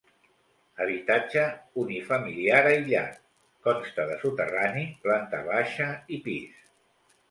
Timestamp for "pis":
6.29-6.63